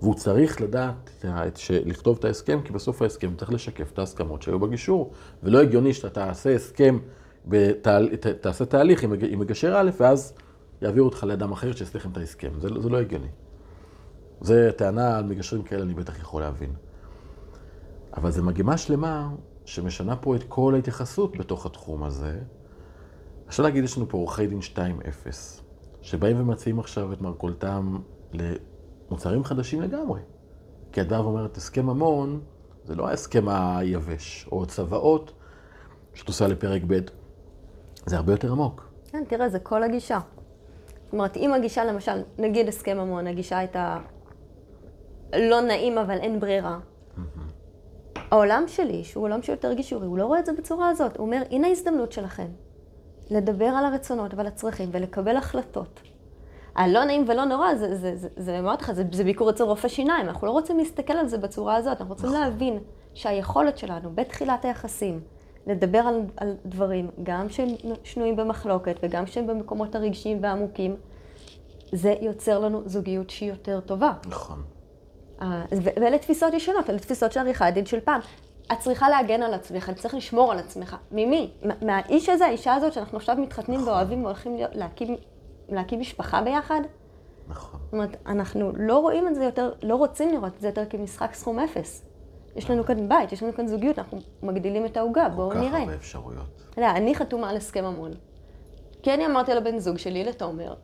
[0.00, 1.24] והוא צריך לדעת
[1.86, 5.12] לכתוב את ההסכם, כי בסוף ההסכם צריך לשקף את ההסכמות שהיו בגישור.
[5.42, 6.98] ולא הגיוני שאתה תעשה הסכם,
[7.46, 8.16] בתהל...
[8.16, 10.32] ת- תעשה תהליך עם עם מגשר א', ואז
[10.82, 12.50] יעבירו אותך לאדם אחר שיעשה לכם את ההסכם.
[12.60, 13.28] זה, לא- זה לא הגיוני.
[14.40, 16.72] זה טענה על מגשרים כאלה, אני בטח יכול להבין.
[18.16, 19.30] אבל זו מגמה שלמה
[19.64, 22.40] שמשנה פה את כל ההתייחסות בתוך התחום הזה.
[23.48, 25.30] אפשר להגיד, יש לנו פה עורכי דין 2.0,
[26.02, 27.98] שבאים ומציעים עכשיו את מרכולתם
[28.32, 30.20] למוצרים חדשים לגמרי.
[30.92, 32.40] כי את באה ואומרת, הסכם ממון
[32.84, 35.32] זה לא ההסכם היבש, או צוואות
[36.14, 37.00] שאת עושה לפרק ב',
[38.06, 38.88] זה הרבה יותר עמוק.
[39.10, 40.18] כן, תראה, זה כל הגישה.
[41.04, 43.98] זאת אומרת, אם הגישה, למשל, נגיד הסכם ממון, הגישה הייתה
[45.36, 46.78] לא נעים, אבל אין ברירה.
[48.32, 51.16] העולם שלי, שהוא עולם שיותר גישורי, הוא לא רואה את זה בצורה הזאת.
[51.16, 52.46] הוא אומר, הנה ההזדמנות שלכם
[53.30, 56.00] לדבר על הרצונות ועל הצרכים ולקבל החלטות.
[56.74, 59.88] הלא נעים ולא נורא, זה, זה, זה, זה, אמרתי לך, זה, זה ביקור אצל רופא
[59.88, 60.28] שיניים.
[60.28, 62.78] אנחנו לא רוצים להסתכל על זה בצורה הזאת, אנחנו רוצים להבין
[63.14, 65.20] שהיכולת שלנו בתחילת היחסים
[65.66, 67.68] לדבר על, על דברים, גם שהם
[68.04, 70.96] שנויים במחלוקת וגם שהם במקומות הרגשיים והעמוקים,
[71.92, 74.12] זה יוצר לנו זוגיות שהיא יותר טובה.
[74.26, 74.62] נכון.
[75.42, 78.20] אה, ואלה תפיסות ישנות, אלה תפיסות של עריכת דין של פעם.
[78.72, 80.96] את צריכה להגן על עצמך, את צריך לשמור על עצמך.
[81.12, 81.50] ממי?
[81.62, 85.16] מה- מהאיש הזה, האישה הזאת, שאנחנו עכשיו מתחתנים ואוהבים והולכים להקים,
[85.68, 86.80] להקים משפחה ביחד?
[87.48, 87.80] נכון.
[87.84, 91.34] זאת אומרת, אנחנו לא רואים את זה יותר, לא רוצים לראות את זה יותר כמשחק
[91.34, 92.04] סכום אפס.
[92.56, 95.60] יש לנו כאן בית, יש לנו כאן זוגיות, אנחנו מגדילים את העוגה, בואו כל כך
[95.60, 95.78] נראה.
[95.80, 96.44] הרבה אפשרויות.
[96.70, 98.10] אתה יודע, אני חתומה על הסכם ממון.
[99.02, 100.74] כי אני אמרתי לבן זוג שלי, לתומר,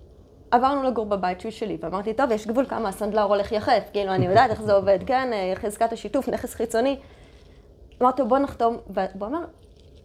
[0.51, 4.27] עברנו לגור בבית שהוא שלי, ואמרתי, טוב, יש גבול כמה הסנדלר הולך יחף, כאילו, אני
[4.27, 6.99] יודעת איך זה עובד, כן, אה, חזקת השיתוף, נכס חיצוני.
[8.03, 9.45] אמרתי לו, בוא נחתום, והוא אמר,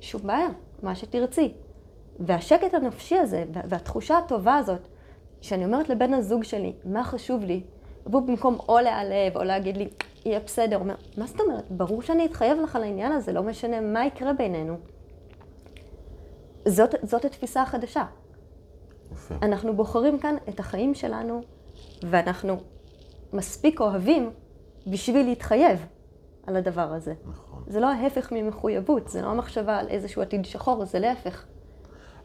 [0.02, 0.48] שום בעיה,
[0.84, 1.54] מה שתרצי.
[2.20, 4.88] והשקט הנפשי הזה, וה- והתחושה הטובה הזאת,
[5.42, 7.62] שאני אומרת לבן הזוג שלי, מה חשוב לי,
[8.06, 9.88] והוא במקום או להיעלב או להגיד לי,
[10.26, 11.64] יהיה בסדר, אומר, מה זאת אומרת?
[11.72, 14.78] ברור שאני אתחייב לך על העניין הזה, לא משנה מה יקרה בינינו.
[16.68, 18.04] זאת, זאת התפיסה החדשה.
[19.42, 21.42] אנחנו בוחרים כאן את החיים שלנו,
[22.10, 22.58] ואנחנו
[23.34, 24.30] מספיק אוהבים
[24.88, 25.86] בשביל להתחייב
[26.48, 27.14] על הדבר הזה.
[27.26, 27.64] נכון.
[27.68, 31.44] זה לא ההפך ממחויבות, זה לא המחשבה על איזשהו עתיד שחור, זה להפך.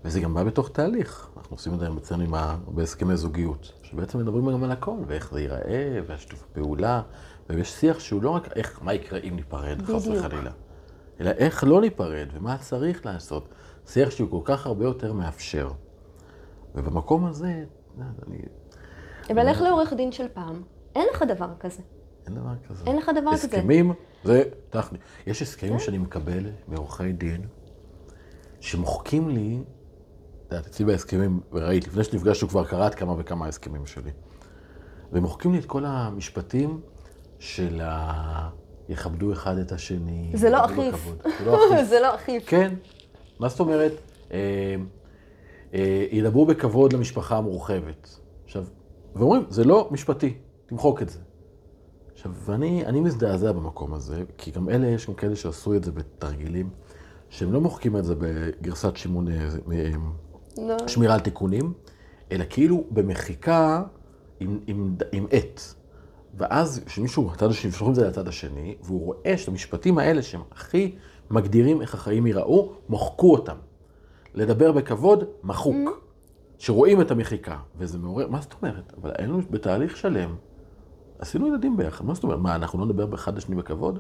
[0.05, 1.29] וזה גם בא בתוך תהליך.
[1.37, 5.41] אנחנו עושים את זה אצלנו ה- בהסכמי זוגיות, שבעצם מדברים גם על הכל, ואיך זה
[5.41, 7.03] ייראה, והשיתוף פעולה,
[7.49, 10.07] ויש שיח שהוא לא רק איך, מה יקרה אם ניפרד, חס.
[10.07, 10.51] וחלילה,
[11.21, 13.49] אלא איך לא ניפרד, ומה צריך לעשות.
[13.87, 15.71] שיח שהוא כל כך הרבה יותר מאפשר.
[16.75, 17.65] ובמקום הזה,
[17.99, 18.43] אני,
[19.31, 20.63] אבל לך לעורך דין של פעם,
[20.95, 21.83] אין לך דבר כזה.
[22.27, 22.85] אין דבר כזה.
[22.87, 23.47] אין לך דבר כזה.
[23.47, 23.93] הסכמים,
[24.25, 24.99] זה טכני.
[25.27, 27.41] יש הסכמים שאני מקבל מעורכי דין,
[28.61, 29.59] שמוחקים לי,
[30.47, 34.11] את יודעת, אצלי בהסכמים, וראית, לפני שנפגשנו כבר קראת כמה וכמה הסכמים שלי.
[35.13, 36.81] ומוחקים לי את כל המשפטים
[37.39, 38.49] של ה...
[38.89, 40.31] יכבדו אחד את השני.
[40.35, 41.15] זה לא אכיף.
[41.39, 41.89] זה לא אכיף.
[41.91, 42.49] זה לא אכיף.
[42.49, 42.75] כן,
[43.39, 43.93] מה זאת אומרת?
[45.75, 48.21] אה, ידברו בכבוד למשפחה המורחבת.
[48.45, 48.65] עכשיו,
[49.15, 50.35] ואומרים, זה לא משפטי,
[50.67, 51.19] תמחוק את זה.
[52.13, 55.93] עכשיו, ואני אני מזדעזע במקום הזה, כי גם אלה, יש גם כאלה שעשו את זה
[55.93, 56.71] בתרגילים,
[57.29, 59.91] שהם לא מוחקים את זה בגרסת שימון, אה, אה,
[60.59, 60.89] לא.
[60.89, 61.73] שמירה על תיקונים,
[62.33, 63.83] אלא כאילו במחיקה
[64.41, 65.61] עם, עם, עם עט.
[66.35, 70.41] ואז כשמישהו, הצד השני, שולחים את זה לצד השני, והוא רואה שאת המשפטים האלה שהם
[70.53, 70.97] הכי
[71.31, 73.57] מגדירים איך החיים ייראו, מוחקו אותם.
[74.35, 75.77] לדבר בכבוד, מחוק.
[76.59, 78.93] שרואים את המחיקה, וזה מעורר, מה זאת אומרת?
[79.01, 80.37] אבל היינו בתהליך שלם,
[81.19, 82.39] עשינו ילדים ביחד, מה זאת אומרת?
[82.39, 83.99] מה, אנחנו לא נדבר אחד לשני בכבוד?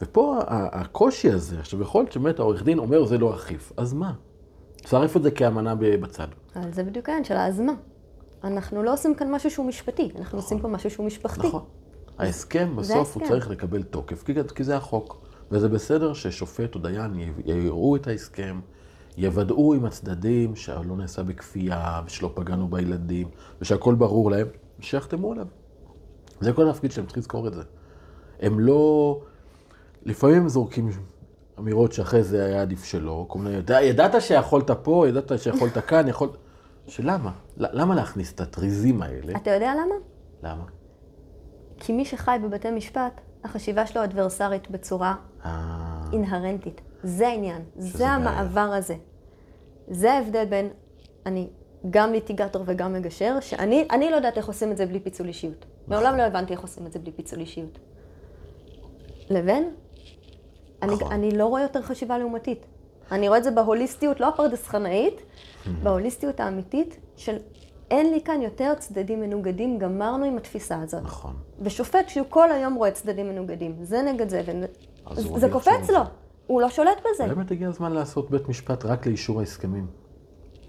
[0.00, 4.12] ופה הקושי הזה, עכשיו יכול להיות שבאמת העורך דין אומר זה לא אכיף, אז מה?
[4.84, 6.26] צרף את זה כאמנה בצד.
[6.56, 7.72] אבל זה בדיוק העניין של האזמה.
[8.44, 11.46] אנחנו לא עושים כאן משהו שהוא משפטי, אנחנו עושים פה משהו שהוא משפחתי.
[11.46, 11.62] נכון.
[12.18, 13.28] ההסכם בסוף הוא.
[13.28, 15.26] צריך לקבל תוקף, כי, כי זה החוק.
[15.50, 17.12] וזה בסדר ששופט או דיין
[17.44, 18.60] יראו את ההסכם,
[19.18, 23.28] יוודאו עם הצדדים שלא נעשה בכפייה, ושלא פגענו בילדים,
[23.60, 24.46] ושהכול ברור להם,
[24.80, 25.46] ושיחתמו עליו.
[26.40, 27.62] זה כל התפקיד שלהם, צריך לזכור את זה.
[28.40, 29.20] הם לא...
[30.02, 30.90] לפעמים הם זורקים
[31.58, 36.08] אמירות שאחרי זה היה עדיף שלא, כל מיני, ידע, ידעת שיכולת פה, ידעת שיכולת כאן,
[36.08, 36.28] יכול...
[36.86, 37.32] שלמה?
[37.56, 39.32] למה להכניס את הטריזים האלה?
[39.36, 39.94] אתה יודע למה?
[40.42, 40.64] למה?
[41.78, 46.80] כי מי שחי בבתי משפט, החשיבה שלו אדברסרית בצורה אה, אינהרנטית.
[47.02, 48.14] זה העניין, זה בעיה.
[48.14, 48.94] המעבר הזה.
[49.88, 50.68] זה ההבדל בין,
[51.26, 51.48] אני
[51.90, 55.66] גם ליטיגטור וגם מגשר, שאני אני לא יודעת איך עושים את זה בלי פיצול אישיות.
[55.66, 55.94] נכון.
[55.94, 57.78] מעולם לא הבנתי איך עושים את זה בלי פיצול אישיות.
[59.30, 59.70] לבין,
[60.82, 61.12] אני, נכון.
[61.12, 62.66] אני לא רואה יותר חשיבה לעומתית.
[63.12, 65.22] אני רואה את זה בהוליסטיות, לא הפרדסחנאית,
[65.82, 67.36] בהוליסטיות האמיתית של
[67.90, 71.02] אין לי כאן יותר צדדים מנוגדים, גמרנו עם התפיסה הזאת.
[71.02, 71.34] נכון.
[71.60, 74.42] ושופט שהוא כל היום רואה צדדים מנוגדים, זה נגד זה,
[75.12, 75.92] יחשוב קופץ זה.
[75.92, 76.00] לו,
[76.46, 77.34] הוא לא שולט בזה.
[77.34, 79.86] באמת הגיע הזמן לעשות בית משפט רק לאישור ההסכמים.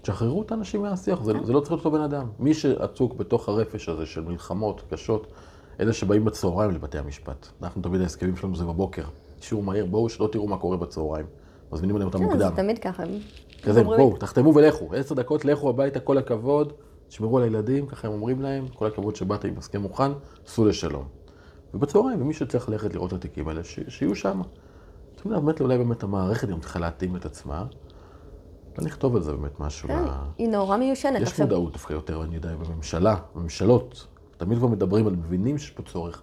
[0.02, 2.28] תשחררו את האנשים מהשיח, זה, זה לא צריך להיות אותו בן אדם.
[2.38, 5.26] מי שעסוק בתוך הרפש הזה של מלחמות קשות,
[5.80, 7.46] אלה שבאים בצהריים לבתי המשפט.
[7.62, 9.04] אנחנו תמיד ההסכמים שלנו זה בבוקר.
[9.38, 11.26] אישור מהיר, בואו שלא תראו מה קורה בצהריים.
[11.72, 12.50] מזמינים אליהם אותם כן, מוקדם.
[12.50, 13.02] זה תמיד ככה.
[13.62, 14.94] כזה, בואו, תחתמו ולכו.
[14.94, 16.72] עשר דקות, לכו הביתה, כל הכבוד,
[17.08, 20.10] תשמרו על הילדים, ככה הם אומרים להם, כל הכבוד שבאת עם הסכם מוכן,
[20.46, 21.04] סעו לשלום.
[21.74, 24.40] ובצהריים, ומי שצריך ללכת לראות את התיקים האלה, ש- שיהיו שם.
[25.14, 27.64] אתם יודעים, באמת, אולי באמת המערכת גם צריכה להתאים את עצמה.
[28.78, 29.88] לא נכתוב על זה באמת משהו.
[29.88, 31.20] כן, ל- היא נורא מיושנת.
[31.22, 34.06] יש עכשיו, מודעות דווקא יותר, אני יודע, בממשלה, בממשלות,
[34.36, 36.22] תמיד כבר מדברים על, מבינים שיש פה צורך.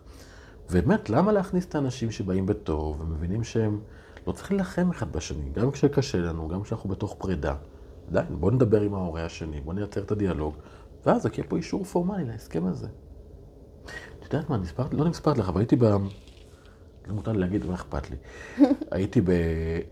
[0.69, 3.79] ובאמת, למה להכניס את האנשים שבאים בטוב, ומבינים שהם
[4.27, 7.55] לא צריכים להילחם אחד בשני, גם כשקשה לנו, גם כשאנחנו בתוך פרידה.
[8.09, 10.53] עדיין, בואו נדבר עם ההורה השני, בואו נייצר את הדיאלוג,
[11.05, 12.87] ואז רק יהיה פה אישור פורמלי להסכם הזה.
[14.27, 15.83] את יודעת מה, נספרת, לא נספרת לך, אבל הייתי ב...
[15.83, 18.15] לא מותר לי להגיד, מה אכפת לי?
[18.91, 19.31] הייתי ב...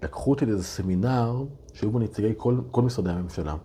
[0.04, 1.44] לקחו אותי לאיזה סמינר,
[1.74, 3.56] שהיו בו נציגי כל, כל משרדי הממשלה.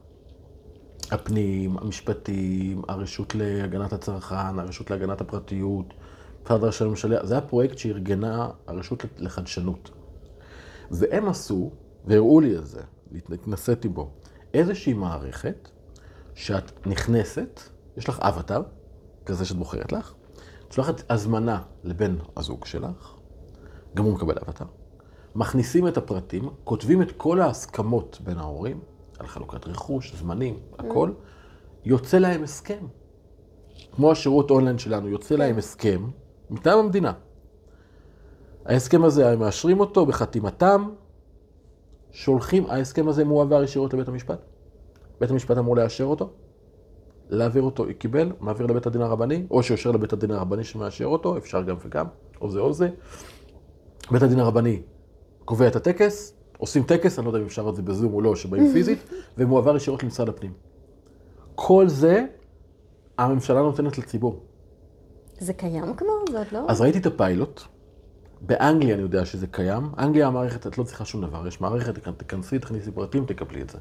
[1.10, 5.94] הפנים, המשפטים, הרשות להגנת הצרכן, הרשות להגנת הפרטיות,
[6.44, 9.90] משרד ראשי הממשלה, זה היה פרויקט שארגנה הרשות לחדשנות.
[10.90, 11.70] והם עשו,
[12.04, 12.80] והראו לי את זה,
[13.12, 14.10] התנסיתי בו,
[14.54, 15.68] איזושהי מערכת
[16.34, 17.60] שאת נכנסת,
[17.96, 18.62] יש לך אבטר,
[19.26, 20.14] כזה שאת בוחרת לך,
[20.70, 23.14] שולחת הזמנה לבן הזוג שלך,
[23.94, 24.64] גם הוא מקבל אבטר,
[25.34, 28.80] מכניסים את הפרטים, כותבים את כל ההסכמות בין ההורים,
[29.18, 31.12] על חלוקת רכוש, זמנים, הכל,
[31.84, 32.86] יוצא להם הסכם.
[33.92, 36.10] כמו השירות אונליין שלנו, יוצא להם הסכם
[36.50, 37.12] מטעם המדינה.
[38.66, 40.88] ההסכם הזה, הם מאשרים אותו בחתימתם,
[42.10, 44.38] שולחים, ההסכם הזה מועבר ישירות לבית המשפט.
[45.20, 46.30] בית המשפט אמור לאשר אותו,
[47.30, 51.62] להעביר אותו, קיבל, מעביר לבית הדין הרבני, או שיושר לבית הדין הרבני שמאשר אותו, אפשר
[51.62, 52.06] גם וגם,
[52.40, 52.88] או זה או זה.
[54.10, 54.82] בית הדין הרבני
[55.44, 58.36] קובע את הטקס, עושים טקס, אני לא יודע אם אפשר את זה בזום או לא,
[58.36, 58.98] שבאים פיזית,
[59.38, 60.52] ומועבר ישירות למשרד הפנים.
[61.54, 62.26] כל זה
[63.18, 64.40] הממשלה נותנת לציבור.
[65.38, 66.08] זה קיים כבר?
[66.30, 66.64] זה עוד לא?
[66.68, 67.60] אז ראיתי את הפיילוט,
[68.40, 72.58] באנגליה אני יודע שזה קיים, אנגליה המערכת, את לא צריכה שום דבר, יש מערכת, תכנסי,
[72.58, 73.78] תכניסי פרטים, תקבלי את זה.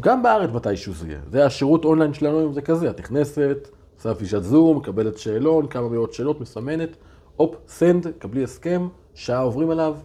[0.00, 4.14] גם בארץ מתישהו זה יהיה, זה השירות אונליין שלנו היום זה כזה, את נכנסת, עושה
[4.14, 6.96] פגישת זום, מקבלת שאלון, כמה מאות שאלות, מסמנת,
[7.36, 9.96] הופ, send, קבלי הסכם, שעה עוברים עליו,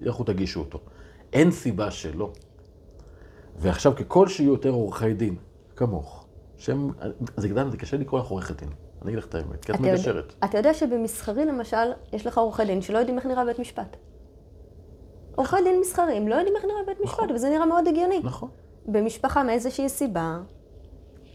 [0.00, 0.80] לכו תגישו אותו.
[1.32, 2.32] אין סיבה שלא.
[3.56, 5.36] ועכשיו, ככל שיהיו יותר עורכי דין,
[5.76, 6.90] כמוך, שהם,
[7.36, 8.68] זה גדל, זה קשה לקרוא לך עורכת דין.
[9.02, 10.34] אני אגיד לך את האמת, כי את מגשרת.
[10.44, 11.76] אתה יודע שבמסחרי למשל,
[12.12, 13.96] יש לך עורכי דין שלא יודעים איך נראה בית משפט.
[15.36, 17.34] עורכי דין מסחריים לא יודעים איך נראה בית משפט, נכון.
[17.34, 18.20] וזה נראה מאוד הגיוני.
[18.24, 18.48] נכון.
[18.92, 20.40] במשפחה מאיזושהי סיבה,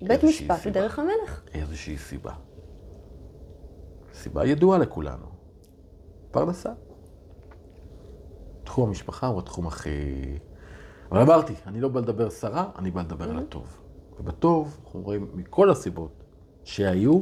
[0.01, 0.81] בית משפט סיבה.
[0.81, 1.43] דרך המלך.
[1.53, 2.33] איזושהי סיבה.
[4.13, 5.25] סיבה ידועה לכולנו.
[6.31, 6.73] פרנסה.
[8.63, 9.89] תחום המשפחה הוא התחום הכי...
[11.11, 13.77] אבל אמרתי, אני לא בא לדבר סרה, אני בא לדבר על הטוב.
[14.19, 16.23] ובטוב, אנחנו רואים מכל הסיבות
[16.63, 17.21] שהיו,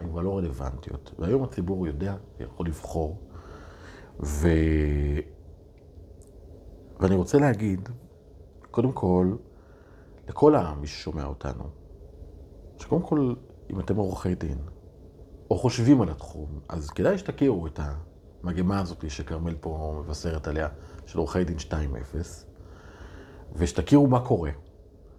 [0.00, 1.12] הן כבר לא רלוונטיות.
[1.18, 3.16] והיום הציבור יודע, יכול לבחור.
[4.20, 4.48] ו...
[7.00, 7.88] ואני רוצה להגיד,
[8.70, 9.36] קודם כל,
[10.28, 11.64] לכל העם, מי ששומע אותנו,
[12.78, 13.34] שקודם כל,
[13.70, 14.58] אם אתם עורכי דין,
[15.50, 17.80] או חושבים על התחום, אז כדאי שתכירו את
[18.42, 20.68] המגמה הזאת שכרמל פה מבשרת עליה,
[21.06, 21.74] של עורכי דין 2.0,
[23.54, 24.50] ושתכירו מה קורה.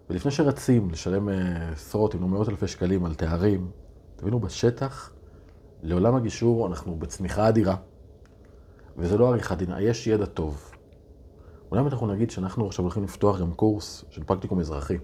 [0.09, 3.71] ולפני שרצים לשלם אה, עשרות אם לא מאות אלפי שקלים על תארים,
[4.15, 5.13] תבינו, בשטח,
[5.81, 7.75] לעולם הגישור אנחנו בצמיחה אדירה,
[8.97, 10.72] וזה לא עריכת דין, יש ידע טוב.
[11.73, 14.97] אולי אנחנו נגיד שאנחנו עכשיו הולכים לפתוח גם קורס של פרקטיקום אזרחי,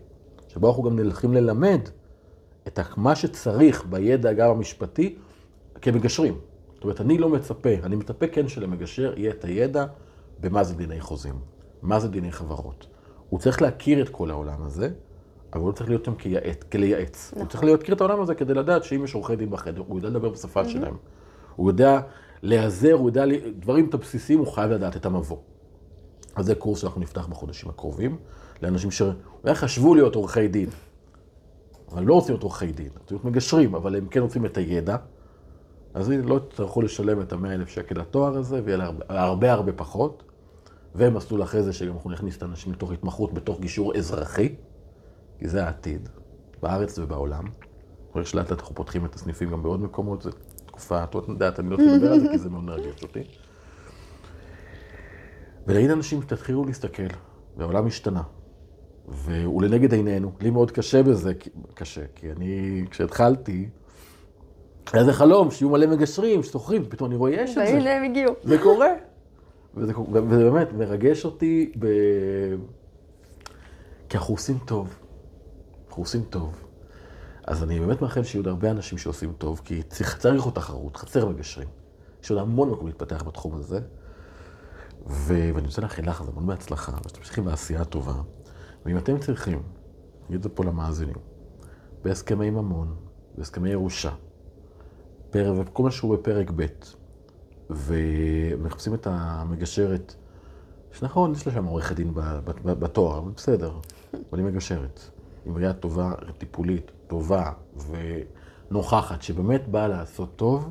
[0.47, 1.79] שבו אנחנו גם הולכים ללמד
[2.67, 5.15] את מה שצריך בידע גם המשפטי
[5.81, 6.37] כמגשרים.
[6.73, 9.85] זאת אומרת, אני לא מצפה, אני מצפה כן שלמגשר יהיה את הידע
[10.39, 11.35] במה זה דיני חוזים,
[11.81, 12.87] מה זה דיני חברות.
[13.29, 14.89] הוא צריך להכיר את כל העולם הזה,
[15.53, 17.33] אבל הוא לא צריך להיות שם כייעץ, כלייעץ.
[17.35, 20.09] הוא צריך להכיר את העולם הזה כדי לדעת שאם יש עורכי דין בחדר, הוא יודע
[20.09, 20.95] לדבר בשפה שלהם.
[21.55, 21.99] הוא יודע
[22.41, 23.25] להיעזר, הוא יודע,
[23.59, 25.37] דברים את הבסיסיים, הוא חייב לדעת את המבוא.
[26.39, 28.17] אז זה קורס שאנחנו נפתח בחודשים הקרובים,
[28.61, 30.69] לאנשים שאולי חשבו להיות עורכי דין,
[31.91, 34.97] אבל לא רוצים להיות עורכי דין, רוצים להיות מגשרים, אבל הם כן רוצים את הידע.
[35.93, 39.73] אז לא יצטרכו לשלם את המאה אלף שקל לתואר הזה, ויהיה לה הרבה הרבה, הרבה
[39.73, 40.23] פחות.
[40.95, 44.55] ומסלול אחרי זה שגם אנחנו נכניס את האנשים לתוך התמחות בתוך גישור אזרחי,
[45.39, 46.09] כי זה העתיד,
[46.61, 47.43] בארץ ובעולם.
[48.11, 50.29] אחרי שלאט לאט אנחנו פותחים את הסניפים גם בעוד מקומות, זו
[50.65, 53.23] תקופה, את יודעת, אני לא רוצה לדבר על זה כי זה מאוד מרגש אותי.
[55.67, 57.07] ולהגיד לאנשים, תתחילו להסתכל,
[57.57, 58.21] והעולם השתנה.
[59.07, 60.31] והוא לנגד עינינו.
[60.41, 61.33] לי מאוד קשה בזה,
[61.73, 63.69] קשה, כי אני, כשהתחלתי,
[64.93, 67.61] היה איזה חלום שיהיו מלא מגשרים, ששוכרים, ופתאום אני רואה, יש את זה.
[67.61, 68.33] והנה הם הגיעו.
[68.43, 68.89] זה קורה.
[69.75, 69.93] וזה,
[70.29, 71.87] וזה באמת מרגש אותי, ב...
[74.09, 74.95] כי אנחנו עושים טוב.
[75.87, 76.63] אנחנו עושים טוב.
[77.43, 80.97] אז אני באמת מאחל שיהיו עוד הרבה אנשים שעושים טוב, כי צריך, צריך עוד תחרות,
[80.97, 81.67] חסר מגשרים.
[82.23, 83.79] יש עוד המון מקום להתפתח בתחום הזה.
[85.09, 88.21] ואני רוצה לאחל לך המון בהצלחה, ושתמשיכי בעשייה טובה.
[88.85, 91.15] ואם אתם צריכים, אני אגיד את זה פה למאזינים,
[92.03, 92.95] בהסכמי ממון,
[93.37, 94.11] בהסכמי ירושה,
[95.33, 96.65] וכל מה שהוא בפרק ב',
[97.69, 100.15] ומחפשים את המגשרת,
[100.91, 102.13] שנכון, יש לה שם עורכת דין
[102.63, 103.73] בתואר, אבל בסדר,
[104.13, 104.99] אבל היא מגשרת.
[105.45, 107.51] עם ראייה טובה, טיפולית, טובה
[108.69, 110.69] ונוכחת, שבאמת באה לעשות טוב,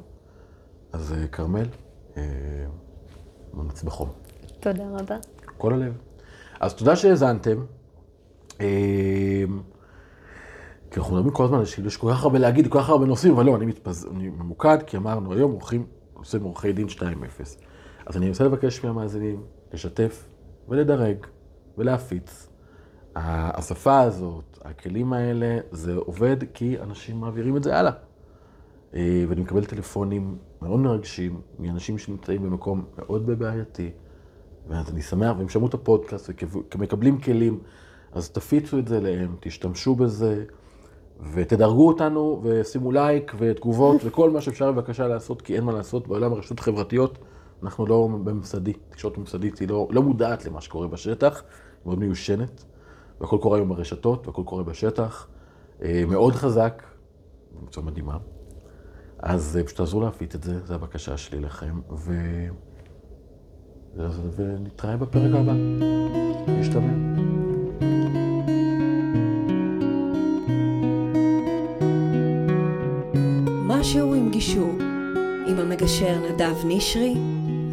[0.92, 1.66] אז אה, כרמל,
[2.16, 2.22] אה,
[3.55, 4.09] ממליץ בחום.
[4.61, 5.16] תודה רבה.
[5.59, 5.92] כל הלב.
[6.61, 7.64] אז תודה שהאזנתם.
[8.61, 9.44] אה,
[10.90, 13.44] כי אנחנו מדברים כל הזמן, יש כל כך הרבה להגיד, כל כך הרבה נושאים, אבל
[13.44, 14.09] לא, אני, מתפז...
[14.16, 17.03] אני ממוקד, כי אמרנו היום עורכים, עושים עורכי דין 2.0.
[18.07, 19.42] אז אני רוצה לבקש מהמאזינים
[19.73, 20.29] לשתף
[20.68, 21.16] ולדרג
[21.79, 22.49] ולהפיץ.
[23.16, 27.92] השפה הזאת, הכלים האלה, זה עובד כי אנשים מעבירים את זה הלאה.
[28.94, 33.90] אה, ואני מקבל טלפונים מאוד מרגשים מאנשים שנמצאים במקום מאוד בעייתי.
[34.68, 36.31] ואז אני שמח, והם שמעו את הפודקאסט
[36.74, 37.61] ומקבלים כלים,
[38.12, 40.44] אז תפיצו את זה להם, תשתמשו בזה.
[41.33, 46.33] ותדרגו אותנו, ושימו לייק ותגובות וכל מה שאפשר בבקשה לעשות, כי אין מה לעשות בעולם
[46.33, 47.18] הרשתות החברתיות.
[47.62, 51.42] אנחנו לא בממסדי, תקשורת ממסדית היא לא, לא מודעת למה שקורה בשטח,
[51.87, 52.64] מאוד מיושנת,
[53.20, 55.28] והכל קורה היום ברשתות, והכל קורה בשטח,
[55.83, 56.83] אה, מאוד חזק,
[57.66, 58.16] בצורה מדהימה.
[59.18, 62.12] אז אה, פשוט תעזרו להפיץ את זה, זו הבקשה שלי לכם, ו...
[64.37, 65.52] ונתראה בפרק הבא.
[66.48, 66.92] נשתמע.
[73.66, 74.72] משהו עם גישור,
[75.46, 77.14] עם המגשר נדב נשרי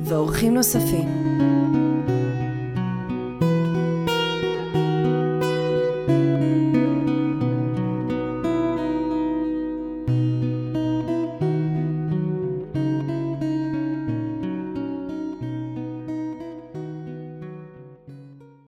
[0.03, 1.25] ואורחים נוספים.